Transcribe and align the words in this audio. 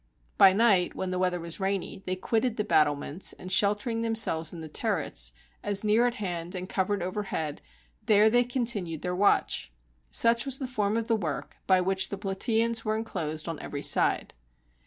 By 0.35 0.51
night, 0.51 0.95
when 0.95 1.11
the 1.11 1.19
weather 1.19 1.39
was 1.39 1.59
rainy, 1.59 2.01
they 2.07 2.15
quitted 2.15 2.57
the 2.57 2.63
battlements, 2.63 3.33
and 3.33 3.51
sheltering 3.51 4.01
themselves 4.01 4.51
in 4.51 4.59
the 4.61 4.67
turrets, 4.67 5.31
as 5.61 5.83
near 5.83 6.07
at 6.07 6.15
hand 6.15 6.55
and 6.55 6.67
covered 6.67 7.03
overhead, 7.03 7.61
there 8.07 8.27
they 8.27 8.43
continued 8.43 9.03
their 9.03 9.15
watch. 9.15 9.71
Such 10.09 10.43
was 10.43 10.57
the 10.57 10.65
form 10.65 10.97
of 10.97 11.07
the 11.07 11.15
work 11.15 11.57
by 11.67 11.81
which 11.81 12.09
the 12.09 12.17
Plataeans 12.17 12.83
were 12.83 12.97
enclosed 12.97 13.47
on 13.47 13.59
every 13.59 13.83
side. 13.83 14.33